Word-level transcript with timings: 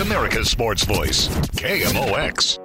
America's 0.00 0.48
Sports 0.48 0.82
Voice, 0.84 1.28
KMOX. 1.28 2.58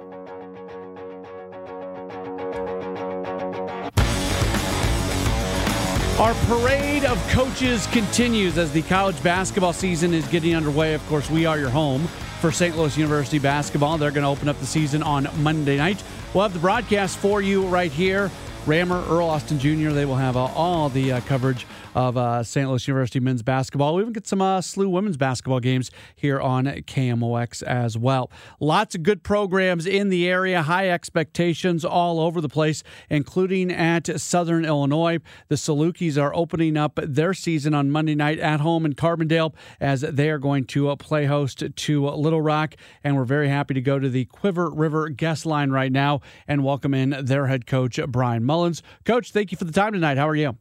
Our 6.18 6.32
parade 6.46 7.04
of 7.04 7.18
coaches 7.28 7.86
continues 7.88 8.56
as 8.56 8.72
the 8.72 8.80
college 8.80 9.22
basketball 9.22 9.74
season 9.74 10.14
is 10.14 10.26
getting 10.28 10.56
underway. 10.56 10.94
Of 10.94 11.06
course, 11.08 11.28
we 11.28 11.44
are 11.44 11.58
your 11.58 11.68
home 11.68 12.06
for 12.40 12.50
St. 12.50 12.74
Louis 12.74 12.96
University 12.96 13.38
basketball. 13.38 13.98
They're 13.98 14.10
going 14.10 14.24
to 14.24 14.30
open 14.30 14.48
up 14.48 14.58
the 14.58 14.66
season 14.66 15.02
on 15.02 15.28
Monday 15.42 15.76
night. 15.76 16.02
We'll 16.32 16.44
have 16.44 16.54
the 16.54 16.58
broadcast 16.58 17.18
for 17.18 17.42
you 17.42 17.66
right 17.66 17.92
here. 17.92 18.30
Rammer, 18.66 19.04
Earl 19.08 19.28
Austin 19.28 19.60
Jr., 19.60 19.90
they 19.90 20.04
will 20.04 20.16
have 20.16 20.36
uh, 20.36 20.46
all 20.46 20.88
the 20.88 21.12
uh, 21.12 21.20
coverage 21.20 21.68
of 21.94 22.16
uh, 22.16 22.42
St. 22.42 22.68
Louis 22.68 22.86
University 22.88 23.20
men's 23.20 23.42
basketball. 23.42 23.94
We 23.94 24.02
even 24.02 24.12
get 24.12 24.26
some 24.26 24.42
uh, 24.42 24.58
SLU 24.58 24.90
women's 24.90 25.16
basketball 25.16 25.60
games 25.60 25.92
here 26.16 26.40
on 26.40 26.66
KMOX 26.66 27.62
as 27.62 27.96
well. 27.96 28.28
Lots 28.58 28.96
of 28.96 29.04
good 29.04 29.22
programs 29.22 29.86
in 29.86 30.08
the 30.10 30.28
area, 30.28 30.62
high 30.62 30.90
expectations 30.90 31.84
all 31.84 32.18
over 32.18 32.40
the 32.40 32.48
place, 32.48 32.82
including 33.08 33.70
at 33.70 34.20
Southern 34.20 34.64
Illinois. 34.64 35.20
The 35.48 35.54
Salukis 35.54 36.20
are 36.20 36.34
opening 36.34 36.76
up 36.76 36.98
their 37.02 37.32
season 37.32 37.72
on 37.72 37.90
Monday 37.90 38.16
night 38.16 38.40
at 38.40 38.60
home 38.60 38.84
in 38.84 38.94
Carbondale 38.94 39.54
as 39.80 40.00
they 40.00 40.28
are 40.28 40.38
going 40.38 40.64
to 40.66 40.90
uh, 40.90 40.96
play 40.96 41.26
host 41.26 41.62
to 41.74 42.06
Little 42.08 42.42
Rock. 42.42 42.74
And 43.04 43.16
we're 43.16 43.24
very 43.24 43.48
happy 43.48 43.74
to 43.74 43.80
go 43.80 44.00
to 44.00 44.10
the 44.10 44.24
Quiver 44.24 44.68
River 44.68 45.08
guest 45.08 45.46
line 45.46 45.70
right 45.70 45.92
now 45.92 46.20
and 46.48 46.64
welcome 46.64 46.92
in 46.92 47.24
their 47.24 47.46
head 47.46 47.64
coach, 47.64 47.98
Bryan 48.08 48.44
Mullins. 48.56 48.82
Coach, 49.04 49.32
thank 49.32 49.52
you 49.52 49.58
for 49.58 49.64
the 49.64 49.72
time 49.72 49.92
tonight. 49.92 50.16
How 50.16 50.28
are 50.28 50.34
you? 50.34 50.56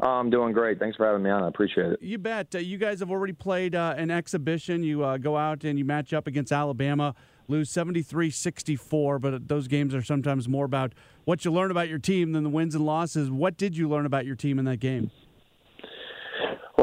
I'm 0.00 0.30
doing 0.30 0.54
great. 0.54 0.78
Thanks 0.78 0.96
for 0.96 1.04
having 1.04 1.22
me 1.22 1.28
on. 1.28 1.42
I 1.42 1.48
appreciate 1.48 1.92
it. 1.92 2.00
You 2.00 2.16
bet. 2.16 2.54
Uh, 2.54 2.58
you 2.58 2.78
guys 2.78 3.00
have 3.00 3.10
already 3.10 3.34
played 3.34 3.74
uh, 3.74 3.94
an 3.98 4.10
exhibition. 4.10 4.82
You 4.82 5.04
uh, 5.04 5.18
go 5.18 5.36
out 5.36 5.64
and 5.64 5.78
you 5.78 5.84
match 5.84 6.14
up 6.14 6.26
against 6.26 6.52
Alabama, 6.52 7.14
lose 7.48 7.70
73 7.70 8.30
64, 8.30 9.18
but 9.18 9.48
those 9.48 9.68
games 9.68 9.94
are 9.94 10.02
sometimes 10.02 10.48
more 10.48 10.64
about 10.64 10.94
what 11.26 11.44
you 11.44 11.52
learn 11.52 11.70
about 11.70 11.90
your 11.90 11.98
team 11.98 12.32
than 12.32 12.44
the 12.44 12.48
wins 12.48 12.74
and 12.74 12.86
losses. 12.86 13.30
What 13.30 13.58
did 13.58 13.76
you 13.76 13.86
learn 13.86 14.06
about 14.06 14.24
your 14.24 14.36
team 14.36 14.58
in 14.58 14.64
that 14.64 14.78
game? 14.78 15.10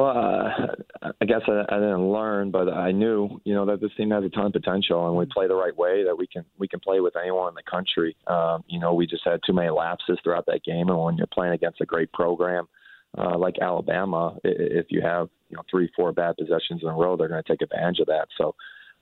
Well, 0.07 0.18
uh, 0.18 1.12
I 1.19 1.25
guess 1.25 1.41
I, 1.47 1.63
I 1.69 1.79
didn't 1.79 2.12
learn, 2.12 2.50
but 2.50 2.69
I 2.69 2.91
knew, 2.91 3.41
you 3.44 3.53
know, 3.53 3.66
that 3.66 3.81
this 3.81 3.91
team 3.97 4.12
has 4.12 4.23
a 4.23 4.29
ton 4.29 4.45
of 4.45 4.53
potential, 4.53 5.06
and 5.07 5.18
we 5.18 5.25
play 5.25 5.47
the 5.47 5.56
right 5.56 5.75
way. 5.75 6.06
That 6.06 6.18
we 6.18 6.28
can 6.28 6.45
we 6.57 6.68
can 6.68 6.79
play 6.79 7.01
with 7.01 7.16
anyone 7.18 7.50
in 7.50 7.56
the 7.56 7.69
country. 7.69 8.16
Um, 8.28 8.63
you 8.67 8.79
know, 8.79 8.94
we 8.94 9.06
just 9.06 9.23
had 9.25 9.41
too 9.46 9.53
many 9.53 9.69
lapses 9.69 10.17
throughout 10.23 10.46
that 10.46 10.63
game, 10.63 10.88
and 10.88 10.97
when 10.97 11.17
you're 11.17 11.28
playing 11.28 11.53
against 11.53 11.81
a 11.81 11.85
great 11.85 12.12
program, 12.13 12.67
uh, 13.17 13.38
like 13.38 13.56
Alabama, 13.62 14.38
if 14.46 14.85
you 14.90 15.01
have 15.01 15.28
you 15.50 15.57
know 15.57 15.63
three, 15.69 15.90
four 15.94 16.13
bad 16.13 16.38
possessions 16.38 16.81
in 16.84 16.88
a 16.88 16.94
row, 16.94 17.17
they're 17.17 17.28
going 17.28 17.44
to 17.44 17.50
take 17.50 17.62
advantage 17.62 18.00
of 18.00 18.07
that. 18.07 18.28
So, 18.38 18.56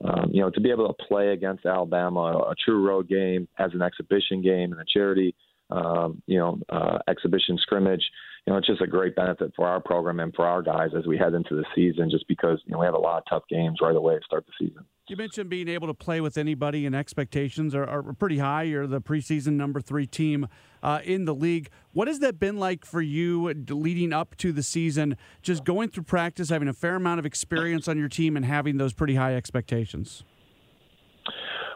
um, 0.04 0.32
you 0.32 0.42
know, 0.42 0.50
to 0.50 0.60
be 0.60 0.72
able 0.72 0.88
to 0.88 1.06
play 1.08 1.30
against 1.30 1.68
Alabama, 1.68 2.20
a 2.50 2.56
true 2.66 2.84
road 2.84 3.08
game 3.08 3.48
as 3.60 3.72
an 3.76 3.84
exhibition 3.84 4.42
game 4.42 4.72
and 4.72 4.82
a 4.82 4.86
charity, 4.92 5.36
um, 5.70 6.24
you 6.26 6.40
know, 6.40 6.60
uh, 6.70 6.98
exhibition 7.08 7.60
scrimmage, 7.60 8.04
you 8.46 8.54
know, 8.54 8.58
it's 8.60 8.68
just 8.68 8.82
a 8.82 8.88
great 8.88 9.16
benefit 9.16 9.52
for 9.56 9.68
our 9.68 9.80
program 9.80 10.20
and 10.20 10.34
for 10.36 10.46
our 10.46 10.62
guys 10.62 10.90
as 10.96 11.08
we 11.08 11.18
head 11.18 11.34
into 11.34 11.56
the 11.56 11.66
season, 11.74 12.12
just 12.12 12.28
because 12.28 12.62
you 12.66 12.74
know 12.74 12.80
we 12.80 12.86
have 12.86 12.94
a 12.94 13.00
lot 13.00 13.18
of 13.18 13.24
tough 13.28 13.44
games 13.50 13.80
right 13.82 13.96
away 13.96 14.16
to 14.16 14.22
start 14.24 14.46
the 14.46 14.68
season. 14.68 14.86
You 15.08 15.16
mentioned 15.16 15.50
being 15.50 15.68
able 15.68 15.88
to 15.88 15.96
play 15.96 16.22
with 16.22 16.38
anybody, 16.38 16.86
and 16.86 16.96
expectations 16.96 17.74
are, 17.74 17.86
are 17.86 18.14
pretty 18.14 18.38
high. 18.38 18.64
You're 18.64 18.86
the 18.86 19.02
preseason 19.02 19.54
number 19.54 19.82
three 19.82 20.06
team 20.06 20.48
uh, 20.84 21.00
in 21.04 21.26
the 21.26 21.34
league. 21.34 21.70
What 21.94 22.08
has 22.08 22.20
that 22.20 22.40
been 22.40 22.58
like 22.58 22.86
for 22.86 23.02
you 23.02 23.52
leading 23.70 24.14
up 24.14 24.36
to 24.38 24.52
the 24.52 24.64
season? 24.64 25.18
Just 25.42 25.64
going 25.64 25.90
through 25.90 26.04
practice, 26.04 26.50
having 26.50 26.68
a 26.68 26.74
fair 26.74 26.96
amount 26.96 27.20
of 27.20 27.26
experience 27.26 27.88
on 27.88 27.98
your 27.98 28.10
team, 28.10 28.38
and 28.38 28.46
having 28.46 28.78
those 28.78 28.94
pretty 28.94 29.16
high 29.16 29.36
expectations. 29.36 30.24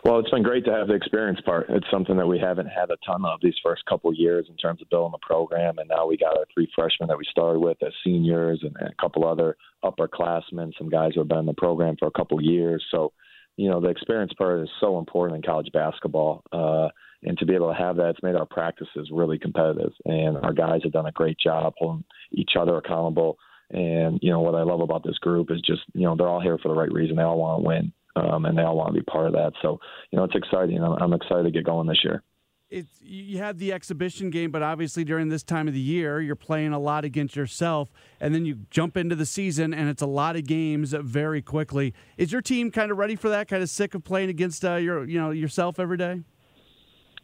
Well, 0.05 0.19
it's 0.19 0.29
been 0.29 0.43
great 0.43 0.63
to 0.65 0.71
have 0.71 0.87
the 0.87 0.93
experience 0.93 1.41
part. 1.41 1.65
It's 1.69 1.85
something 1.91 2.15
that 2.15 2.27
we 2.27 2.39
haven't 2.39 2.67
had 2.67 2.89
a 2.89 2.97
ton 3.05 3.25
of 3.25 3.39
these 3.41 3.55
first 3.61 3.85
couple 3.85 4.13
years 4.13 4.45
in 4.49 4.55
terms 4.55 4.81
of 4.81 4.89
building 4.89 5.11
the 5.11 5.25
program, 5.25 5.77
and 5.77 5.89
now 5.89 6.07
we 6.07 6.15
got 6.15 6.37
our 6.37 6.45
three 6.53 6.69
freshmen 6.73 7.09
that 7.09 7.17
we 7.17 7.25
started 7.29 7.59
with 7.59 7.77
as 7.83 7.91
seniors, 8.03 8.63
and, 8.63 8.75
a 8.77 8.93
couple 9.01 9.27
other 9.27 9.57
upperclassmen, 9.83 10.71
some 10.77 10.89
guys 10.89 11.11
who 11.13 11.19
have 11.19 11.27
been 11.27 11.39
in 11.39 11.45
the 11.45 11.53
program 11.53 11.97
for 11.99 12.07
a 12.07 12.11
couple 12.11 12.41
years. 12.41 12.83
So, 12.91 13.11
you 13.57 13.69
know, 13.69 13.81
the 13.81 13.89
experience 13.89 14.31
part 14.37 14.61
is 14.61 14.69
so 14.79 14.99
important 14.99 15.35
in 15.35 15.41
college 15.41 15.69
basketball, 15.73 16.43
uh, 16.53 16.87
and 17.23 17.37
to 17.37 17.45
be 17.45 17.53
able 17.53 17.67
to 17.67 17.77
have 17.77 17.97
that, 17.97 18.11
it's 18.11 18.23
made 18.23 18.35
our 18.35 18.45
practices 18.45 19.09
really 19.11 19.37
competitive, 19.37 19.91
and 20.05 20.37
our 20.37 20.53
guys 20.53 20.79
have 20.83 20.93
done 20.93 21.07
a 21.07 21.11
great 21.11 21.37
job 21.37 21.73
holding 21.77 22.05
each 22.31 22.51
other 22.57 22.77
accountable. 22.77 23.37
And 23.71 24.17
you 24.21 24.31
know 24.31 24.39
what 24.39 24.55
I 24.55 24.63
love 24.63 24.79
about 24.79 25.03
this 25.03 25.17
group 25.17 25.51
is 25.51 25.61
just 25.61 25.81
you 25.93 26.05
know 26.05 26.15
they're 26.15 26.27
all 26.27 26.41
here 26.41 26.57
for 26.57 26.69
the 26.69 26.79
right 26.79 26.91
reason. 26.91 27.17
They 27.17 27.23
all 27.23 27.37
want 27.37 27.61
to 27.61 27.67
win 27.67 27.93
um, 28.19 28.45
and 28.45 28.57
they 28.57 28.63
all 28.63 28.75
want 28.75 28.93
to 28.93 28.99
be 28.99 29.03
part 29.03 29.27
of 29.27 29.33
that. 29.33 29.53
So, 29.61 29.79
you 30.11 30.17
know, 30.17 30.23
it's 30.23 30.35
exciting. 30.35 30.83
I'm, 30.83 30.93
I'm 30.93 31.13
excited 31.13 31.43
to 31.43 31.51
get 31.51 31.65
going 31.65 31.87
this 31.87 31.99
year. 32.03 32.23
It's 32.69 33.01
you 33.01 33.39
had 33.39 33.57
the 33.57 33.73
exhibition 33.73 34.29
game, 34.29 34.51
but 34.51 34.61
obviously 34.61 35.03
during 35.03 35.29
this 35.29 35.41
time 35.41 35.67
of 35.67 35.73
the 35.73 35.79
year, 35.79 36.21
you're 36.21 36.35
playing 36.35 36.71
a 36.71 36.77
lot 36.77 37.03
against 37.03 37.35
yourself, 37.35 37.91
and 38.19 38.35
then 38.35 38.45
you 38.45 38.59
jump 38.69 38.95
into 38.95 39.15
the 39.15 39.25
season, 39.25 39.73
and 39.73 39.89
it's 39.89 40.03
a 40.03 40.07
lot 40.07 40.35
of 40.35 40.45
games 40.45 40.93
very 40.93 41.41
quickly. 41.41 41.95
Is 42.17 42.31
your 42.31 42.43
team 42.43 42.69
kind 42.69 42.91
of 42.91 42.97
ready 42.99 43.15
for 43.15 43.29
that? 43.29 43.47
Kind 43.47 43.63
of 43.63 43.69
sick 43.69 43.95
of 43.95 44.03
playing 44.03 44.29
against 44.29 44.63
uh, 44.63 44.75
your, 44.75 45.03
you 45.05 45.19
know, 45.19 45.31
yourself 45.31 45.79
every 45.79 45.97
day? 45.97 46.21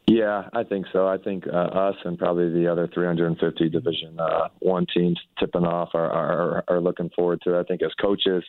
Yeah, 0.08 0.50
I 0.54 0.64
think 0.64 0.86
so. 0.94 1.08
I 1.08 1.18
think 1.18 1.46
uh, 1.48 1.56
us 1.56 1.96
and 2.06 2.18
probably 2.18 2.52
the 2.52 2.72
other 2.72 2.88
350 2.94 3.70
Division 3.70 4.20
uh, 4.20 4.50
One 4.60 4.86
teams 4.94 5.20
tipping 5.40 5.64
off 5.64 5.90
are, 5.94 6.12
are 6.12 6.64
are 6.68 6.80
looking 6.80 7.10
forward 7.16 7.42
to 7.44 7.56
it. 7.56 7.60
I 7.60 7.64
think 7.64 7.82
as 7.82 7.92
coaches 8.00 8.44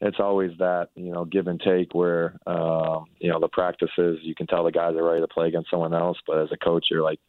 it's 0.00 0.18
always 0.20 0.50
that 0.58 0.88
you 0.94 1.12
know 1.12 1.24
give 1.24 1.46
and 1.46 1.60
take 1.60 1.94
where 1.94 2.38
um, 2.46 3.06
you 3.18 3.30
know 3.30 3.40
the 3.40 3.48
practices 3.48 4.18
you 4.22 4.34
can 4.34 4.46
tell 4.46 4.64
the 4.64 4.72
guys 4.72 4.94
are 4.96 5.04
ready 5.04 5.20
to 5.20 5.28
play 5.28 5.48
against 5.48 5.70
someone 5.70 5.94
else, 5.94 6.18
but 6.26 6.38
as 6.38 6.48
a 6.52 6.56
coach 6.56 6.86
you're 6.90 7.02
like, 7.02 7.20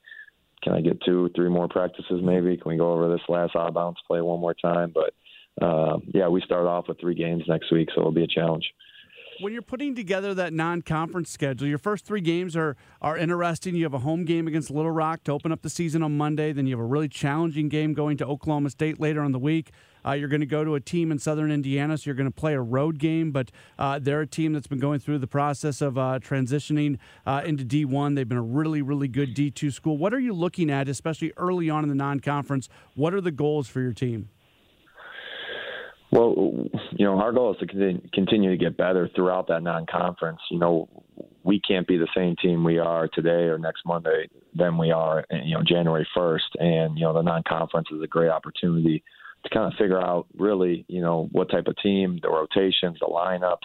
can 0.64 0.74
I 0.74 0.82
get 0.82 1.02
two, 1.06 1.30
three 1.36 1.50
more 1.50 1.68
practices 1.68 2.22
maybe? 2.24 2.58
Can 2.58 2.72
we 2.72 2.78
go 2.78 2.94
over 2.94 3.10
this 3.10 3.22
last 3.30 3.56
odd 3.56 3.74
bounce 3.74 3.98
play 4.08 4.22
one 4.22 4.40
more 4.40 4.56
time? 4.56 4.94
But 4.94 5.66
uh, 5.66 5.98
yeah, 6.14 6.28
we 6.28 6.42
start 6.42 6.66
off 6.66 6.88
with 6.88 7.00
three 7.00 7.16
games 7.16 7.44
next 7.48 7.72
week, 7.72 7.90
so 7.94 8.02
it'll 8.02 8.12
be 8.12 8.24
a 8.24 8.28
challenge 8.28 8.66
when 9.40 9.54
you're 9.54 9.62
putting 9.62 9.96
together 9.96 10.34
that 10.34 10.54
non-conference 10.54 11.30
schedule, 11.30 11.68
your 11.68 11.78
first 11.78 12.06
three 12.06 12.22
games 12.22 12.56
are 12.56 12.76
are 13.02 13.18
interesting. 13.18 13.76
You 13.76 13.84
have 13.84 13.94
a 13.94 14.00
home 14.00 14.26
game 14.26 14.48
against 14.48 14.72
Little 14.72 14.92
Rock 14.92 15.24
to 15.26 15.32
open 15.32 15.52
up 15.52 15.62
the 15.62 15.70
season 15.70 16.04
on 16.04 16.18
Monday. 16.18 16.54
Then 16.54 16.68
you 16.68 16.76
have 16.76 16.84
a 16.84 16.88
really 16.88 17.10
challenging 17.10 17.70
game 17.70 17.94
going 17.94 18.18
to 18.18 18.26
Oklahoma 18.26 18.70
State 18.70 19.00
later 19.00 19.22
on 19.22 19.32
the 19.32 19.40
week. 19.40 19.72
Uh, 20.06 20.12
you're 20.12 20.28
going 20.28 20.42
to 20.42 20.46
go 20.46 20.64
to 20.64 20.76
a 20.76 20.80
team 20.80 21.12
in 21.12 21.20
Southern 21.20 21.52
Indiana, 21.52 21.98
so 21.98 22.04
you're 22.06 22.16
going 22.16 22.32
to 22.32 22.36
play 22.36 22.54
a 22.54 22.62
road 22.62 23.00
game. 23.00 23.32
But 23.32 23.52
uh, 23.80 24.00
they're 24.00 24.22
a 24.22 24.28
team 24.28 24.54
that's 24.54 24.68
been 24.68 24.80
going 24.80 25.00
through 25.00 25.20
the 25.20 25.28
process 25.28 25.82
of 25.82 25.98
uh, 25.98 26.20
transitioning 26.20 26.98
uh, 27.26 27.42
into 27.46 27.66
D1. 27.66 28.16
They've 28.16 28.28
been 28.28 28.38
a 28.38 28.42
really, 28.42 28.82
really 28.82 29.08
good 29.08 29.36
D2 29.36 29.74
school. 29.74 29.98
What 29.98 30.14
are 30.14 30.20
you 30.20 30.34
looking 30.34 30.70
at, 30.70 30.88
especially 30.88 31.34
early 31.38 31.70
on 31.70 31.84
in 31.84 31.90
the 31.90 31.96
non-conference? 31.96 32.70
What 32.96 33.14
are 33.14 33.22
the 33.22 33.32
goals 33.32 33.68
for 33.68 33.82
your 33.82 33.94
team? 33.94 34.30
Well, 36.12 36.70
you 36.92 37.06
know, 37.06 37.20
our 37.20 37.34
goal 37.34 37.54
is 37.54 37.60
to 37.60 38.00
continue 38.14 38.50
to 38.52 38.58
get 38.58 38.78
better 38.78 39.10
throughout 39.16 39.48
that 39.48 39.64
non-conference. 39.64 40.40
You 40.50 40.60
know, 40.60 40.88
we 41.44 41.60
can't 41.60 41.86
be 41.86 41.98
the 41.98 42.08
same 42.16 42.36
team 42.38 42.64
we 42.64 42.78
are 42.80 43.10
today 43.10 43.50
or 43.50 43.58
next 43.58 43.82
Monday 43.86 44.30
than 44.54 44.78
we 44.78 44.92
are, 44.92 45.26
you 45.30 45.56
know, 45.56 45.64
January 45.68 46.08
1st. 46.16 46.40
And, 46.60 46.98
you 46.98 47.04
know, 47.04 47.14
the 47.14 47.22
non-conference 47.22 47.88
is 47.92 48.02
a 48.02 48.08
great 48.08 48.30
opportunity 48.30 49.04
to 49.46 49.50
kind 49.54 49.72
of 49.72 49.78
figure 49.78 50.02
out 50.02 50.28
really, 50.38 50.86
you 50.88 51.02
know, 51.02 51.30
what 51.32 51.50
type 51.50 51.68
of 51.68 51.76
team, 51.82 52.20
the 52.22 52.30
rotations, 52.30 52.98
the 53.00 53.08
lineups, 53.08 53.58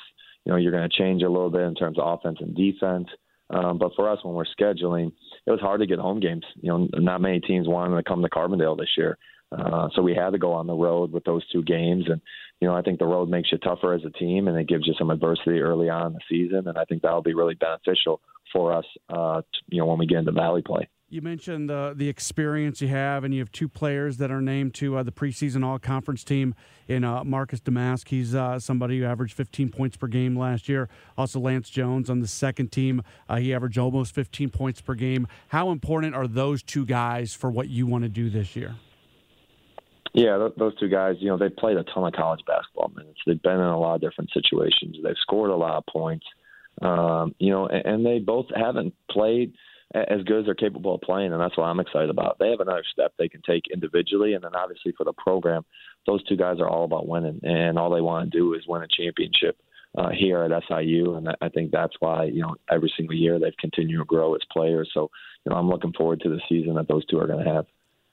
you 0.45 0.53
know 0.53 0.57
you're 0.57 0.73
going 0.73 0.89
to 0.89 0.97
change 0.97 1.23
a 1.23 1.29
little 1.29 1.51
bit 1.51 1.63
in 1.63 1.75
terms 1.75 1.99
of 1.99 2.07
offense 2.07 2.39
and 2.41 2.57
defense. 2.57 3.09
Um, 3.51 3.79
but 3.79 3.93
for 3.97 4.09
us, 4.09 4.21
when 4.23 4.35
we're 4.35 4.45
scheduling, 4.45 5.13
it 5.47 5.51
was 5.51 5.61
hard 5.61 5.81
to 5.81 5.87
get 5.87 5.99
home 5.99 6.21
games. 6.21 6.45
You 6.61 6.71
know, 6.71 6.89
not 6.95 7.21
many 7.21 7.41
teams 7.41 7.69
wanted 7.69 7.97
to 7.97 8.09
come 8.09 8.23
to 8.23 8.29
Carbondale 8.29 8.79
this 8.79 8.97
year. 8.97 9.19
Uh, 9.51 9.89
so 9.95 10.03
we 10.03 10.15
had 10.15 10.31
to 10.31 10.39
go 10.39 10.53
on 10.53 10.69
the 10.69 10.73
road 10.75 11.11
with 11.11 11.25
those 11.25 11.47
two 11.51 11.63
games, 11.65 12.05
and 12.09 12.21
you 12.61 12.69
know 12.69 12.75
I 12.75 12.83
think 12.83 13.01
the 13.01 13.07
road 13.07 13.29
makes 13.29 13.51
you 13.51 13.59
tougher 13.59 13.95
as 13.95 14.05
a 14.05 14.11
team, 14.11 14.47
and 14.47 14.57
it 14.57 14.69
gives 14.69 14.87
you 14.87 14.95
some 14.97 15.11
adversity 15.11 15.59
early 15.59 15.89
on 15.89 16.09
in 16.09 16.13
the 16.13 16.21
season, 16.29 16.69
and 16.69 16.79
I 16.79 16.85
think 16.85 17.03
that'll 17.03 17.23
be 17.23 17.35
really 17.35 17.57
beneficial 17.57 18.21
for 18.53 18.73
us, 18.73 18.85
uh, 19.09 19.43
you 19.69 19.79
know, 19.79 19.87
when 19.87 19.99
we 19.99 20.07
get 20.07 20.19
into 20.19 20.33
Valley 20.33 20.63
play. 20.63 20.89
You 21.13 21.23
mentioned 21.23 21.69
the 21.69 21.93
the 21.97 22.09
experience 22.09 22.81
you 22.81 22.87
have, 22.87 23.25
and 23.25 23.35
you 23.35 23.41
have 23.41 23.51
two 23.51 23.69
players 23.69 24.19
that 24.19 24.31
are 24.31 24.41
named 24.41 24.75
to 24.75 24.97
uh, 24.97 25.03
the 25.03 25.11
preseason 25.11 25.65
All 25.65 25.77
Conference 25.81 26.23
team 26.23 26.55
in 26.87 27.03
uh, 27.03 27.25
Marcus 27.25 27.59
Domask. 27.61 28.07
He's 28.07 28.33
uh, 28.33 28.61
somebody 28.61 29.01
who 29.01 29.07
averaged 29.07 29.35
15 29.35 29.71
points 29.71 29.97
per 29.97 30.07
game 30.07 30.39
last 30.39 30.69
year. 30.69 30.89
Also, 31.19 31.41
Lance 31.41 31.69
Jones 31.69 32.11
on 32.11 32.21
the 32.21 32.29
second 32.29 32.71
team. 32.71 33.03
Uh, 33.29 33.39
he 33.39 33.53
averaged 33.53 33.77
almost 33.77 34.15
15 34.15 34.51
points 34.51 34.81
per 34.81 34.95
game. 34.95 35.27
How 35.49 35.73
important 35.73 36.15
are 36.15 36.29
those 36.29 36.63
two 36.63 36.87
guys 36.87 37.35
for 37.35 37.51
what 37.51 37.69
you 37.69 37.89
want 37.89 38.05
to 38.05 38.09
do 38.09 38.31
this 38.31 38.55
year? 38.55 38.77
Yeah, 40.13 40.49
those 40.57 40.79
two 40.79 40.89
guys, 40.89 41.17
you 41.19 41.29
know, 41.29 41.37
they've 41.37 41.57
played 41.57 41.77
a 41.77 41.83
ton 41.93 42.07
of 42.07 42.13
college 42.13 42.41
basketball 42.47 42.93
minutes. 42.95 43.19
They've 43.27 43.43
been 43.43 43.55
in 43.55 43.61
a 43.61 43.79
lot 43.79 43.97
of 43.97 44.01
different 44.01 44.31
situations. 44.33 44.97
They've 45.03 45.15
scored 45.23 45.51
a 45.51 45.57
lot 45.57 45.77
of 45.77 45.87
points. 45.87 46.27
Um, 46.81 47.35
you 47.41 47.51
know, 47.51 47.67
and, 47.67 47.85
and 47.85 48.07
they 48.07 48.21
both 48.21 48.47
haven't 48.55 48.95
played– 49.11 49.55
as 49.95 50.23
good 50.25 50.41
as 50.41 50.45
they're 50.47 50.55
capable 50.55 50.95
of 50.95 51.01
playing, 51.01 51.33
and 51.33 51.41
that's 51.41 51.57
what 51.57 51.65
I'm 51.65 51.81
excited 51.81 52.11
about. 52.11 52.39
They 52.39 52.51
have 52.51 52.61
another 52.61 52.85
step 52.91 53.13
they 53.19 53.29
can 53.29 53.43
take 53.43 53.65
individually, 53.73 54.35
and 54.35 54.45
then 54.45 54.55
obviously 54.55 54.93
for 54.97 55.05
the 55.05 55.13
program, 55.13 55.65
those 56.07 56.23
two 56.25 56.37
guys 56.37 56.61
are 56.61 56.69
all 56.69 56.85
about 56.85 57.09
winning, 57.09 57.41
and 57.43 57.79
all 57.79 57.91
they 57.91 58.01
want 58.01 58.31
to 58.31 58.39
do 58.39 58.55
is 58.55 58.63
win 58.69 58.83
a 58.83 58.89
championship 58.89 59.59
uh, 59.99 60.11
here 60.11 60.43
at 60.45 60.63
SIU, 60.69 61.17
and 61.17 61.29
I 61.41 61.49
think 61.49 61.73
that's 61.73 61.95
why 61.99 62.25
you 62.25 62.43
know 62.43 62.55
every 62.71 62.93
single 62.97 63.17
year 63.17 63.39
they've 63.39 63.57
continued 63.59 63.99
to 63.99 64.05
grow 64.05 64.35
as 64.35 64.43
players. 64.53 64.91
So 64.95 65.11
you 65.45 65.51
know 65.51 65.57
I'm 65.57 65.69
looking 65.69 65.93
forward 65.93 66.21
to 66.21 66.29
the 66.29 66.41
season 66.49 66.75
that 66.75 66.89
those 66.89 67.05
two 67.07 67.19
are 67.19 67.27
going 67.27 67.45
to 67.45 67.51
have 67.51 67.67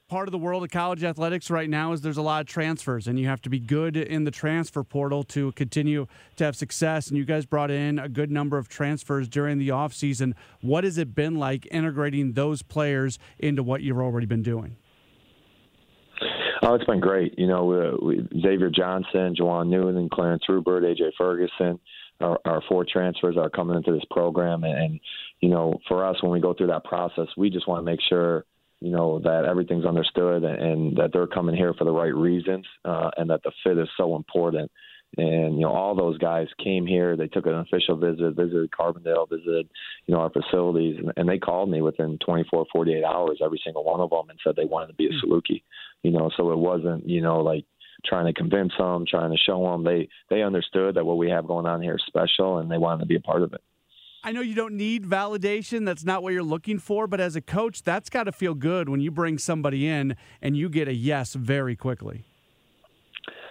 part 0.08 0.26
of 0.26 0.32
the 0.32 0.38
world 0.38 0.62
of 0.62 0.70
college 0.70 1.04
athletics 1.04 1.50
right 1.50 1.68
now 1.68 1.92
is 1.92 2.00
there's 2.00 2.16
a 2.16 2.22
lot 2.22 2.40
of 2.40 2.46
transfers 2.46 3.06
and 3.06 3.18
you 3.18 3.26
have 3.26 3.42
to 3.42 3.50
be 3.50 3.60
good 3.60 3.94
in 3.94 4.24
the 4.24 4.30
transfer 4.30 4.82
portal 4.82 5.22
to 5.22 5.52
continue 5.52 6.06
to 6.34 6.44
have 6.44 6.56
success 6.56 7.08
and 7.08 7.18
you 7.18 7.26
guys 7.26 7.44
brought 7.44 7.70
in 7.70 7.98
a 7.98 8.08
good 8.08 8.30
number 8.30 8.56
of 8.56 8.68
transfers 8.68 9.28
during 9.28 9.58
the 9.58 9.68
offseason 9.68 10.32
what 10.62 10.82
has 10.82 10.96
it 10.96 11.14
been 11.14 11.34
like 11.34 11.68
integrating 11.70 12.32
those 12.32 12.62
players 12.62 13.18
into 13.38 13.62
what 13.62 13.82
you've 13.82 13.98
already 13.98 14.26
been 14.26 14.42
doing 14.42 14.76
Oh, 16.60 16.74
it's 16.74 16.84
been 16.84 16.98
great. 16.98 17.38
You 17.38 17.46
know, 17.46 17.72
uh, 17.72 17.96
we, 18.04 18.28
Xavier 18.42 18.68
Johnson, 18.68 19.34
Jawan 19.40 19.68
Newton, 19.68 20.08
Clarence 20.12 20.42
Rupert, 20.48 20.82
AJ 20.82 21.12
Ferguson, 21.16 21.78
our, 22.20 22.36
our 22.44 22.60
four 22.68 22.84
transfers 22.84 23.36
are 23.36 23.48
coming 23.48 23.76
into 23.76 23.92
this 23.92 24.02
program. 24.10 24.64
And, 24.64 24.76
and, 24.76 25.00
you 25.40 25.50
know, 25.50 25.78
for 25.86 26.04
us, 26.04 26.20
when 26.20 26.32
we 26.32 26.40
go 26.40 26.52
through 26.52 26.66
that 26.66 26.84
process, 26.84 27.28
we 27.36 27.48
just 27.48 27.68
want 27.68 27.78
to 27.78 27.84
make 27.84 28.00
sure– 28.08 28.44
you 28.80 28.90
know 28.90 29.18
that 29.20 29.44
everything's 29.44 29.84
understood 29.84 30.44
and 30.44 30.96
that 30.96 31.10
they're 31.12 31.26
coming 31.26 31.56
here 31.56 31.74
for 31.74 31.84
the 31.84 31.90
right 31.90 32.14
reasons 32.14 32.66
uh, 32.84 33.10
and 33.16 33.30
that 33.30 33.42
the 33.42 33.52
fit 33.64 33.78
is 33.78 33.88
so 33.96 34.16
important. 34.16 34.70
And 35.16 35.54
you 35.54 35.62
know 35.62 35.72
all 35.72 35.94
those 35.94 36.18
guys 36.18 36.48
came 36.62 36.86
here. 36.86 37.16
They 37.16 37.28
took 37.28 37.46
an 37.46 37.54
official 37.54 37.96
visit 37.96 38.36
visited 38.36 38.70
carbondale 38.70 39.28
visited 39.28 39.68
you 40.06 40.14
know 40.14 40.20
our 40.20 40.30
facilities 40.30 40.98
and, 40.98 41.12
and 41.16 41.28
they 41.28 41.38
called 41.38 41.70
me 41.70 41.80
within 41.80 42.18
24 42.24 42.66
48 42.70 43.04
hours 43.04 43.40
every 43.42 43.60
single 43.64 43.84
one 43.84 44.00
of 44.00 44.10
them 44.10 44.28
and 44.28 44.38
said 44.44 44.54
they 44.54 44.66
wanted 44.66 44.88
to 44.88 44.94
be 44.94 45.06
a 45.06 45.08
hmm. 45.08 45.32
saluki 45.32 45.62
you 46.02 46.10
know. 46.10 46.30
So 46.36 46.52
it 46.52 46.58
wasn't 46.58 47.08
you 47.08 47.22
know 47.22 47.40
like 47.40 47.64
trying 48.04 48.26
to 48.26 48.34
convince 48.34 48.72
them 48.78 49.06
trying 49.08 49.30
to 49.30 49.38
show 49.38 49.64
them. 49.64 49.82
They 49.82 50.08
they 50.28 50.42
understood 50.42 50.96
that 50.96 51.06
what 51.06 51.16
we 51.16 51.30
have 51.30 51.48
going 51.48 51.66
on 51.66 51.80
here 51.80 51.96
is 51.96 52.04
special 52.06 52.58
and 52.58 52.70
they 52.70 52.78
wanted 52.78 53.00
to 53.00 53.06
be 53.06 53.16
a 53.16 53.20
part 53.20 53.42
of 53.42 53.54
it 53.54 53.62
I 54.24 54.32
know 54.32 54.40
you 54.40 54.54
don't 54.54 54.74
need 54.74 55.04
validation. 55.04 55.86
That's 55.86 56.04
not 56.04 56.22
what 56.22 56.32
you're 56.32 56.42
looking 56.42 56.78
for. 56.78 57.06
But 57.06 57.20
as 57.20 57.36
a 57.36 57.40
coach, 57.40 57.82
that's 57.82 58.10
got 58.10 58.24
to 58.24 58.32
feel 58.32 58.54
good 58.54 58.88
when 58.88 59.00
you 59.00 59.10
bring 59.10 59.38
somebody 59.38 59.86
in 59.86 60.16
and 60.42 60.56
you 60.56 60.68
get 60.68 60.88
a 60.88 60.94
yes 60.94 61.34
very 61.34 61.76
quickly. 61.76 62.24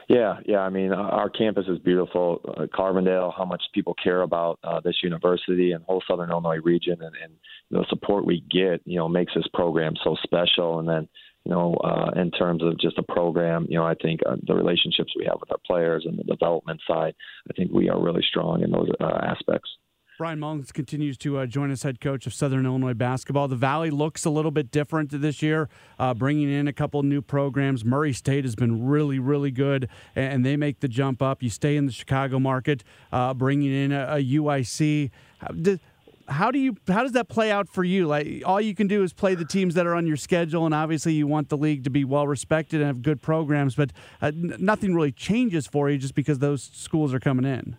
Yeah, 0.09 0.37
yeah. 0.45 0.59
I 0.59 0.69
mean, 0.69 0.93
our 0.93 1.29
campus 1.29 1.65
is 1.67 1.79
beautiful. 1.79 2.39
Uh, 2.47 2.65
Carbondale, 2.73 3.33
how 3.35 3.43
much 3.43 3.61
people 3.73 3.93
care 4.01 4.21
about 4.21 4.57
uh, 4.63 4.79
this 4.79 4.95
university 5.03 5.73
and 5.73 5.83
whole 5.83 6.01
Southern 6.07 6.29
Illinois 6.29 6.59
region, 6.63 6.97
and, 7.01 7.13
and 7.21 7.33
the 7.71 7.85
support 7.89 8.25
we 8.25 8.41
get, 8.49 8.81
you 8.85 8.97
know, 8.97 9.09
makes 9.09 9.33
this 9.35 9.47
program 9.53 9.95
so 10.05 10.15
special. 10.23 10.79
And 10.79 10.87
then, 10.87 11.09
you 11.43 11.51
know, 11.51 11.73
uh, 11.83 12.11
in 12.15 12.31
terms 12.31 12.63
of 12.63 12.79
just 12.79 12.97
a 12.97 13.03
program, 13.03 13.67
you 13.69 13.77
know, 13.77 13.85
I 13.85 13.95
think 13.95 14.21
uh, 14.25 14.37
the 14.45 14.55
relationships 14.55 15.11
we 15.17 15.25
have 15.25 15.41
with 15.41 15.51
our 15.51 15.59
players 15.65 16.05
and 16.05 16.17
the 16.17 16.23
development 16.23 16.79
side, 16.87 17.13
I 17.49 17.53
think 17.53 17.71
we 17.73 17.89
are 17.89 18.01
really 18.01 18.23
strong 18.29 18.63
in 18.63 18.71
those 18.71 18.89
uh, 19.01 19.19
aspects. 19.23 19.69
Bryan 20.17 20.39
Mullins 20.39 20.71
continues 20.71 21.15
to 21.19 21.37
uh, 21.37 21.45
join 21.45 21.69
as 21.69 21.83
head 21.83 22.01
coach 22.01 22.25
of 22.25 22.33
Southern 22.33 22.65
Illinois 22.65 22.95
basketball. 22.95 23.47
The 23.47 23.55
Valley 23.55 23.91
looks 23.91 24.25
a 24.25 24.31
little 24.31 24.49
bit 24.49 24.71
different 24.71 25.11
this 25.11 25.43
year, 25.43 25.69
uh, 25.99 26.15
bringing 26.15 26.51
in 26.51 26.67
a 26.67 26.73
couple 26.73 27.03
new 27.03 27.21
programs. 27.21 27.85
Murray 27.85 28.13
State 28.13 28.43
has 28.43 28.55
been 28.55 28.87
really, 28.87 29.19
really 29.19 29.51
good, 29.51 29.87
and 30.15 30.43
they 30.43 30.57
make 30.57 30.79
the 30.79 30.87
jump 30.87 31.21
up. 31.21 31.43
You 31.43 31.51
stay 31.51 31.77
in 31.77 31.85
the 31.85 31.91
Chicago 31.91 32.39
market, 32.39 32.83
uh, 33.11 33.35
bringing 33.35 33.71
in 33.71 33.91
a, 33.91 34.15
a 34.15 34.23
UIC. 34.23 35.11
How, 35.37 35.47
do, 35.49 35.79
how 36.27 36.49
do 36.49 36.57
you 36.57 36.75
how 36.87 37.03
does 37.03 37.11
that 37.11 37.29
play 37.29 37.51
out 37.51 37.69
for 37.69 37.83
you? 37.83 38.07
Like 38.07 38.41
all 38.43 38.59
you 38.59 38.73
can 38.73 38.87
do 38.87 39.03
is 39.03 39.13
play 39.13 39.35
the 39.35 39.45
teams 39.45 39.75
that 39.75 39.85
are 39.85 39.93
on 39.93 40.07
your 40.07 40.17
schedule, 40.17 40.65
and 40.65 40.73
obviously 40.73 41.13
you 41.13 41.27
want 41.27 41.49
the 41.49 41.57
league 41.57 41.83
to 41.83 41.91
be 41.91 42.03
well 42.03 42.25
respected 42.25 42.81
and 42.81 42.87
have 42.87 43.03
good 43.03 43.21
programs, 43.21 43.75
but 43.75 43.91
uh, 44.19 44.27
n- 44.27 44.55
nothing 44.57 44.95
really 44.95 45.11
changes 45.11 45.67
for 45.67 45.91
you 45.91 45.99
just 45.99 46.15
because 46.15 46.39
those 46.39 46.63
schools 46.73 47.13
are 47.13 47.19
coming 47.19 47.45
in. 47.45 47.77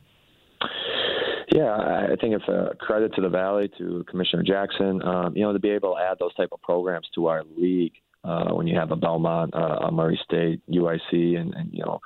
Yeah, 1.58 1.75
I 1.75 2.14
think 2.20 2.37
it's 2.37 2.46
a 2.46 2.76
credit 2.78 3.12
to 3.16 3.20
the 3.20 3.28
Valley, 3.28 3.69
to 3.78 4.05
Commissioner 4.08 4.44
Jackson, 4.44 5.02
um, 5.02 5.37
you 5.37 5.43
know, 5.43 5.52
to 5.52 5.58
be 5.58 5.70
able 5.70 5.96
to 5.96 6.00
add 6.00 6.16
those 6.20 6.32
type 6.37 6.50
of 6.52 6.62
programs 6.62 7.08
to 7.16 7.26
our 7.26 7.43
league 7.56 7.94
uh, 8.22 8.55
when 8.55 8.69
you 8.69 8.78
have 8.78 8.93
a 8.93 8.96
Belmont, 8.96 9.52
uh, 9.56 9.87
a 9.88 9.90
Murray 9.90 10.20
State, 10.22 10.60
UIC, 10.70 11.37
and, 11.37 11.52
and 11.55 11.72
you 11.72 11.84
know, 11.84 11.99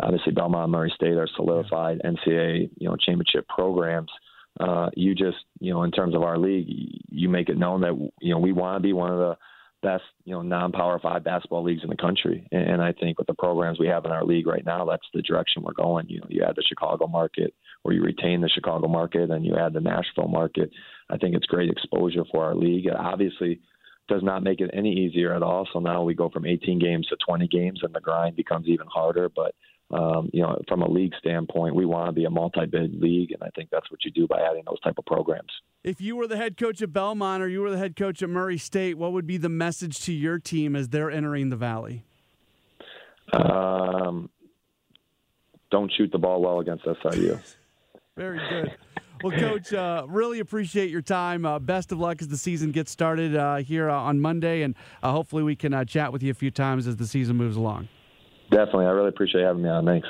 obviously 0.00 0.30
Belmont 0.30 0.66
and 0.66 0.72
Murray 0.72 0.92
State 0.94 1.16
are 1.16 1.26
solidified 1.34 2.00
NCAA, 2.04 2.70
you 2.78 2.88
know, 2.88 2.94
championship 2.94 3.48
programs. 3.48 4.10
Uh, 4.60 4.88
you 4.94 5.16
just, 5.16 5.38
you 5.58 5.72
know, 5.72 5.82
in 5.82 5.90
terms 5.90 6.14
of 6.14 6.22
our 6.22 6.38
league, 6.38 6.68
you 7.10 7.28
make 7.28 7.48
it 7.48 7.58
known 7.58 7.80
that 7.80 8.10
you 8.20 8.32
know 8.32 8.38
we 8.38 8.52
want 8.52 8.76
to 8.76 8.80
be 8.80 8.92
one 8.92 9.10
of 9.10 9.18
the 9.18 9.36
best, 9.82 10.04
you 10.24 10.32
know, 10.32 10.42
non-power 10.42 10.98
five 11.00 11.24
basketball 11.24 11.64
leagues 11.64 11.82
in 11.82 11.90
the 11.90 11.96
country. 11.96 12.46
And 12.52 12.80
I 12.80 12.92
think 12.92 13.18
with 13.18 13.26
the 13.26 13.34
programs 13.34 13.78
we 13.78 13.88
have 13.88 14.04
in 14.04 14.10
our 14.10 14.24
league 14.24 14.46
right 14.46 14.64
now, 14.64 14.84
that's 14.84 15.06
the 15.12 15.22
direction 15.22 15.62
we're 15.62 15.72
going. 15.72 16.08
You 16.08 16.20
know, 16.20 16.26
you 16.28 16.44
add 16.44 16.56
the 16.56 16.62
Chicago 16.66 17.06
market, 17.06 17.54
or 17.84 17.92
you 17.92 18.02
retain 18.02 18.40
the 18.40 18.48
Chicago 18.48 18.88
market, 18.88 19.30
and 19.30 19.44
you 19.44 19.56
add 19.56 19.72
the 19.72 19.80
Nashville 19.80 20.28
market. 20.28 20.70
I 21.10 21.18
think 21.18 21.34
it's 21.34 21.46
great 21.46 21.70
exposure 21.70 22.24
for 22.30 22.44
our 22.44 22.54
league. 22.54 22.86
It 22.86 22.96
obviously 22.96 23.60
does 24.08 24.22
not 24.22 24.42
make 24.42 24.60
it 24.60 24.70
any 24.72 24.92
easier 24.92 25.34
at 25.34 25.42
all. 25.42 25.68
So 25.72 25.78
now 25.78 26.02
we 26.02 26.14
go 26.14 26.28
from 26.28 26.46
18 26.46 26.78
games 26.78 27.06
to 27.08 27.16
20 27.26 27.48
games, 27.48 27.80
and 27.82 27.94
the 27.94 28.00
grind 28.00 28.36
becomes 28.36 28.68
even 28.68 28.86
harder. 28.86 29.28
But 29.28 29.54
um, 29.92 30.30
you 30.32 30.42
know, 30.42 30.58
from 30.68 30.82
a 30.82 30.88
league 30.88 31.12
standpoint, 31.18 31.74
we 31.74 31.84
want 31.84 32.08
to 32.08 32.12
be 32.12 32.24
a 32.24 32.30
multi-bid 32.30 33.00
league, 33.00 33.32
and 33.32 33.42
I 33.42 33.50
think 33.54 33.68
that's 33.70 33.90
what 33.90 34.04
you 34.04 34.10
do 34.10 34.26
by 34.26 34.40
adding 34.40 34.62
those 34.66 34.80
type 34.80 34.94
of 34.96 35.04
programs. 35.04 35.50
If 35.84 36.00
you 36.00 36.16
were 36.16 36.26
the 36.26 36.36
head 36.36 36.56
coach 36.56 36.80
at 36.80 36.92
Belmont 36.92 37.42
or 37.42 37.48
you 37.48 37.60
were 37.60 37.70
the 37.70 37.78
head 37.78 37.96
coach 37.96 38.22
at 38.22 38.30
Murray 38.30 38.56
State, 38.56 38.96
what 38.96 39.12
would 39.12 39.26
be 39.26 39.36
the 39.36 39.48
message 39.48 40.00
to 40.06 40.12
your 40.12 40.38
team 40.38 40.74
as 40.74 40.88
they're 40.88 41.10
entering 41.10 41.50
the 41.50 41.56
Valley? 41.56 42.04
Um, 43.32 44.30
don't 45.70 45.92
shoot 45.96 46.10
the 46.10 46.18
ball 46.18 46.40
well 46.40 46.60
against 46.60 46.84
SIU. 46.84 47.38
Very 48.16 48.38
good. 48.48 48.76
Well, 49.22 49.38
Coach, 49.38 49.72
uh, 49.72 50.04
really 50.08 50.40
appreciate 50.40 50.90
your 50.90 51.00
time. 51.00 51.46
Uh, 51.46 51.58
best 51.58 51.92
of 51.92 51.98
luck 52.00 52.20
as 52.20 52.28
the 52.28 52.36
season 52.36 52.72
gets 52.72 52.90
started 52.90 53.36
uh, 53.36 53.56
here 53.56 53.88
on 53.88 54.20
Monday, 54.20 54.62
and 54.62 54.74
uh, 55.02 55.12
hopefully 55.12 55.42
we 55.44 55.54
can 55.54 55.72
uh, 55.72 55.84
chat 55.84 56.12
with 56.12 56.22
you 56.22 56.30
a 56.30 56.34
few 56.34 56.50
times 56.50 56.86
as 56.86 56.96
the 56.96 57.06
season 57.06 57.36
moves 57.36 57.56
along. 57.56 57.88
Definitely. 58.52 58.86
I 58.86 58.90
really 58.90 59.08
appreciate 59.08 59.42
having 59.42 59.62
me 59.62 59.68
on. 59.68 59.86
Thanks. 59.86 60.08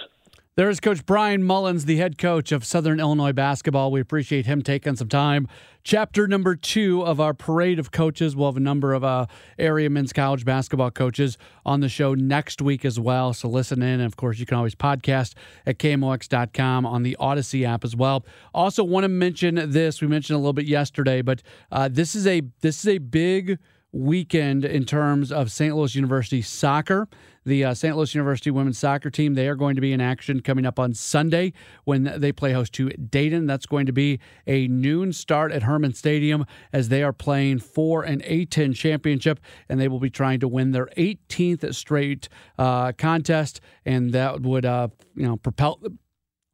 There's 0.54 0.80
Coach 0.80 1.06
Bryan 1.06 1.44
Mullins, 1.44 1.86
the 1.86 1.96
head 1.96 2.18
coach 2.18 2.52
of 2.52 2.62
Southern 2.62 3.00
Illinois 3.00 3.32
basketball. 3.32 3.90
We 3.90 4.02
appreciate 4.02 4.44
him 4.44 4.60
taking 4.60 4.96
some 4.96 5.08
time. 5.08 5.48
Chapter 5.82 6.28
number 6.28 6.56
two 6.56 7.02
of 7.06 7.20
our 7.20 7.32
parade 7.32 7.78
of 7.78 7.90
coaches. 7.90 8.36
We'll 8.36 8.48
have 8.48 8.58
a 8.58 8.60
number 8.60 8.92
of 8.92 9.02
uh, 9.02 9.26
area 9.58 9.88
men's 9.88 10.12
college 10.12 10.44
basketball 10.44 10.90
coaches 10.90 11.38
on 11.64 11.80
the 11.80 11.88
show 11.88 12.12
next 12.12 12.60
week 12.60 12.84
as 12.84 13.00
well. 13.00 13.32
So 13.32 13.48
listen 13.48 13.80
in. 13.80 14.00
And 14.00 14.02
of 14.02 14.16
course, 14.16 14.38
you 14.38 14.44
can 14.44 14.58
always 14.58 14.74
podcast 14.74 15.32
at 15.64 15.78
KMOX.com 15.78 16.84
on 16.84 17.02
the 17.02 17.16
Audacy 17.18 17.64
app 17.64 17.82
as 17.82 17.96
well. 17.96 18.26
Also, 18.52 18.84
want 18.84 19.04
to 19.04 19.08
mention 19.08 19.70
this. 19.70 20.02
We 20.02 20.06
mentioned 20.08 20.34
a 20.34 20.38
little 20.38 20.52
bit 20.52 20.66
yesterday, 20.66 21.22
but 21.22 21.42
uh, 21.70 21.88
this 21.90 22.14
is 22.14 22.26
a 22.26 22.42
this 22.60 22.80
is 22.80 22.88
a 22.88 22.98
big 22.98 23.58
weekend 23.92 24.64
in 24.64 24.84
terms 24.84 25.30
of 25.30 25.50
St. 25.50 25.74
Louis 25.74 25.94
University 25.94 26.42
soccer. 26.42 27.08
The 27.44 27.64
uh, 27.64 27.74
St. 27.74 27.96
Louis 27.96 28.14
University 28.14 28.50
women's 28.50 28.78
soccer 28.78 29.10
team, 29.10 29.34
they 29.34 29.48
are 29.48 29.54
going 29.54 29.74
to 29.74 29.80
be 29.80 29.92
in 29.92 30.00
action 30.00 30.40
coming 30.40 30.64
up 30.64 30.78
on 30.78 30.94
Sunday 30.94 31.52
when 31.84 32.04
they 32.16 32.32
play 32.32 32.52
host 32.52 32.72
to 32.74 32.90
Dayton. 32.90 33.46
That's 33.46 33.66
going 33.66 33.86
to 33.86 33.92
be 33.92 34.20
a 34.46 34.68
noon 34.68 35.12
start 35.12 35.52
at 35.52 35.64
Hermann 35.64 35.94
Stadium 35.94 36.46
as 36.72 36.88
they 36.88 37.02
are 37.02 37.12
playing 37.12 37.58
for 37.58 38.02
an 38.02 38.20
A10 38.20 38.74
championship, 38.74 39.40
and 39.68 39.80
they 39.80 39.88
will 39.88 40.00
be 40.00 40.10
trying 40.10 40.40
to 40.40 40.48
win 40.48 40.70
their 40.70 40.86
18th 40.96 41.74
straight 41.74 42.28
uh, 42.58 42.92
contest, 42.92 43.60
and 43.84 44.12
that 44.12 44.40
would, 44.42 44.64
uh, 44.64 44.88
you 45.14 45.26
know, 45.26 45.36
propel 45.36 45.80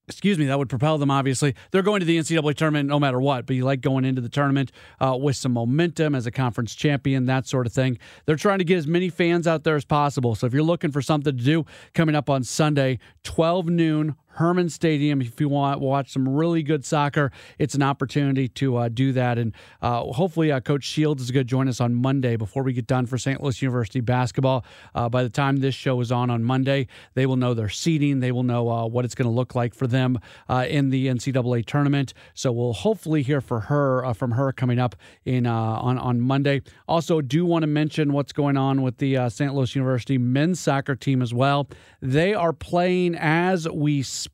excuse 0.09 0.39
me, 0.39 0.47
that 0.47 0.59
would 0.59 0.69
propel 0.71 0.97
them, 0.99 1.11
obviously. 1.11 1.55
They're 1.71 1.83
going 1.83 2.01
to 2.01 2.07
the 2.07 2.19
NCAA 2.19 2.55
tournament 2.55 2.89
no 2.89 2.99
matter 2.99 3.21
what, 3.21 3.47
but 3.47 3.55
you 3.57 3.65
like 3.65 3.81
going 3.81 4.05
into 4.05 4.21
the 4.21 4.29
tournament 4.29 4.73
uh, 5.01 5.17
with 5.21 5.37
some 5.37 5.53
momentum 5.53 6.15
as 6.15 6.27
a 6.27 6.31
conference 6.31 6.75
champion, 6.75 7.27
that 7.27 7.47
sort 7.47 7.67
of 7.67 7.73
thing. 7.73 7.99
They're 8.25 8.37
trying 8.37 8.59
to 8.59 8.65
get 8.65 8.79
as 8.79 8.87
many 8.87 9.11
fans 9.11 9.47
out 9.47 9.65
there 9.65 9.77
as 9.77 9.85
possible. 9.85 10.35
So 10.35 10.47
if 10.47 10.55
you're 10.55 10.63
looking 10.63 10.93
for 10.93 11.03
something 11.03 11.37
to 11.37 11.45
do 11.45 11.67
coming 11.93 12.15
up 12.15 12.31
on 12.31 12.43
Sunday, 12.43 12.99
12 13.25 13.67
noon, 13.67 14.17
Hermann 14.39 14.69
Stadium. 14.69 15.21
If 15.21 15.41
you 15.41 15.49
want 15.49 15.81
to 15.81 15.85
watch 15.85 16.13
some 16.13 16.29
really 16.29 16.63
good 16.63 16.85
soccer, 16.85 17.33
it's 17.59 17.75
an 17.75 17.83
opportunity 17.83 18.47
to 18.49 18.77
uh, 18.77 18.89
do 18.89 19.13
that. 19.13 19.37
And 19.37 19.53
uh, 19.83 20.05
hopefully, 20.05 20.53
uh, 20.53 20.61
Coach 20.61 20.85
Shields 20.85 21.23
is 21.25 21.33
going 21.33 21.45
to 21.45 21.51
join 21.51 21.67
us 21.67 21.81
on 21.81 21.93
Monday 21.93 22.37
before 22.37 22.63
we 22.63 22.73
get 22.73 22.87
done 22.87 23.07
for 23.07 23.19
St. 23.19 23.43
Louis 23.43 23.61
University 23.61 24.01
basketball. 24.01 24.65
Uh, 24.95 25.09
by 25.09 25.25
the 25.25 25.29
time 25.29 25.57
this 25.57 25.75
show 25.75 26.01
is 26.01 26.13
on 26.13 26.31
on 26.31 26.45
Monday, 26.45 26.87
they 27.15 27.27
will 27.27 27.37
know 27.37 27.53
their 27.53 27.69
seating. 27.69 28.21
They 28.21 28.31
will 28.31 28.45
know 28.45 28.71
uh, 28.71 28.87
what 28.87 29.05
it's 29.05 29.17
going 29.17 29.29
to 29.29 29.35
look 29.35 29.57
like 29.57 29.75
for 29.75 29.89
them 29.89 30.21
uh, 30.49 30.67
in 30.69 30.91
the 30.91 31.09
NCAA 31.09 31.67
tournament. 31.67 32.15
So 32.35 32.53
we'll 32.53 32.75
hopefully 32.75 33.23
hear 33.23 33.41
for 33.41 33.61
her 33.61 34.15
from 34.15 34.33
her 34.33 34.53
coming 34.53 34.79
up 34.79 34.95
in 35.25 35.47
on 35.47 35.99
on 35.99 36.21
Monday. 36.21 36.63
Also, 36.87 37.21
do 37.21 37.45
want 37.45 37.65
to 37.65 37.67
mention 37.67 38.13
what's 38.13 38.33
going 38.33 38.57
on 38.57 38.83
with 38.83 38.99
the 38.99 39.29
St. 39.31 39.53
Louis 39.53 39.75
University 39.75 40.17
men's 40.17 40.61
soccer 40.61 40.95
team 40.95 41.23
as 41.23 41.35
well. 41.35 41.69
They 42.01 42.35
are 42.35 42.53
playing 42.53 43.17
as 43.17 43.69
we 43.69 44.03
speak. 44.03 44.28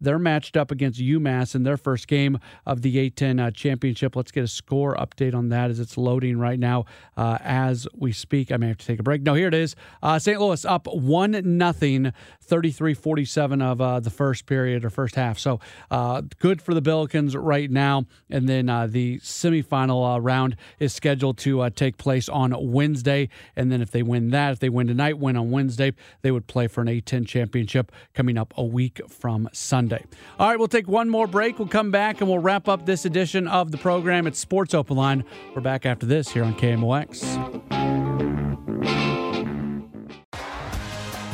They're 0.00 0.18
matched 0.18 0.56
up 0.56 0.70
against 0.70 1.00
UMass 1.00 1.54
in 1.54 1.62
their 1.64 1.76
first 1.76 2.08
game 2.08 2.38
of 2.66 2.82
the 2.82 3.10
A10 3.10 3.44
uh, 3.44 3.50
championship. 3.50 4.16
Let's 4.16 4.30
get 4.30 4.44
a 4.44 4.48
score 4.48 4.94
update 4.96 5.34
on 5.34 5.48
that 5.50 5.70
as 5.70 5.80
it's 5.80 5.96
loading 5.96 6.38
right 6.38 6.58
now 6.58 6.84
uh, 7.16 7.38
as 7.40 7.86
we 7.94 8.12
speak. 8.12 8.52
I 8.52 8.56
may 8.56 8.68
have 8.68 8.78
to 8.78 8.86
take 8.86 9.00
a 9.00 9.02
break. 9.02 9.22
No, 9.22 9.34
here 9.34 9.48
it 9.48 9.54
is. 9.54 9.74
Uh, 10.02 10.18
St. 10.18 10.40
Louis 10.40 10.64
up 10.64 10.86
1 10.86 11.42
nothing, 11.44 12.12
33 12.42 12.94
47 12.94 13.62
of 13.62 13.80
uh, 13.80 14.00
the 14.00 14.10
first 14.10 14.46
period 14.46 14.84
or 14.84 14.90
first 14.90 15.14
half. 15.16 15.38
So 15.38 15.60
uh, 15.90 16.22
good 16.38 16.62
for 16.62 16.74
the 16.74 16.82
Billikens 16.82 17.34
right 17.36 17.70
now. 17.70 18.06
And 18.30 18.48
then 18.48 18.68
uh, 18.68 18.86
the 18.86 19.18
semifinal 19.18 20.18
round 20.22 20.56
is 20.78 20.92
scheduled 20.92 21.38
to 21.38 21.68
take 21.70 21.96
place 21.96 22.28
on 22.28 22.54
Wednesday. 22.72 23.28
And 23.56 23.72
then 23.72 23.82
if 23.82 23.90
they 23.90 24.02
win 24.02 24.30
that, 24.30 24.52
if 24.52 24.58
they 24.60 24.68
win 24.68 24.86
tonight, 24.86 25.18
win 25.18 25.36
on 25.36 25.50
Wednesday, 25.50 25.92
they 26.22 26.30
would 26.30 26.46
play 26.46 26.66
for 26.66 26.80
an 26.82 26.88
A10 26.88 27.26
championship 27.26 27.90
coming 28.14 28.38
up 28.38 28.54
a 28.56 28.64
week 28.64 29.00
from 29.08 29.23
Sunday. 29.52 30.04
All 30.38 30.48
right, 30.48 30.58
we'll 30.58 30.68
take 30.68 30.88
one 30.88 31.08
more 31.08 31.26
break. 31.26 31.58
We'll 31.58 31.68
come 31.68 31.90
back 31.90 32.20
and 32.20 32.28
we'll 32.28 32.38
wrap 32.38 32.68
up 32.68 32.86
this 32.86 33.04
edition 33.04 33.48
of 33.48 33.70
the 33.70 33.78
program. 33.78 34.26
It's 34.26 34.38
Sports 34.38 34.74
Open 34.74 34.96
Line. 34.96 35.24
We're 35.54 35.62
back 35.62 35.86
after 35.86 36.06
this 36.06 36.30
here 36.30 36.44
on 36.44 36.54
KMOX. 36.54 37.73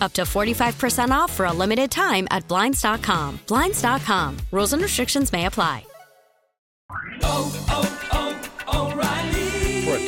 Up 0.00 0.12
to 0.14 0.22
45% 0.22 1.10
off 1.10 1.32
for 1.32 1.46
a 1.46 1.52
limited 1.52 1.90
time 1.90 2.26
at 2.30 2.48
Blinds.com. 2.48 3.40
Blinds.com. 3.46 4.36
Rules 4.50 4.72
and 4.72 4.82
restrictions 4.82 5.32
may 5.32 5.46
apply. 5.46 5.84
Oh, 7.22 7.66
oh. 7.68 8.09